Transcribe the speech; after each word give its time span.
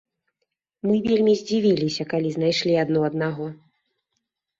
Мы 0.87 0.95
вельмі 1.07 1.33
здзівіліся, 1.41 2.03
калі 2.13 2.29
знайшлі 2.37 2.73
адно 2.85 2.99
аднаго. 3.11 3.45